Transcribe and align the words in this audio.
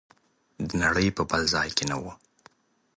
د 0.67 0.69
نړۍ 0.83 1.07
په 1.17 1.23
بل 1.29 1.41
ځای 1.53 1.69
کې 1.77 1.83
نه 1.91 1.95
و. 2.01 2.03